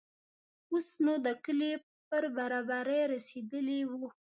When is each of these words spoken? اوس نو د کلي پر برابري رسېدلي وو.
اوس 0.71 0.87
نو 1.05 1.13
د 1.25 1.27
کلي 1.45 1.71
پر 2.09 2.23
برابري 2.35 3.01
رسېدلي 3.13 3.79
وو. 3.89 4.07